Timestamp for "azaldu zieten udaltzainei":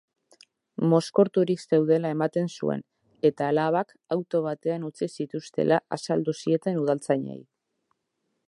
5.99-7.43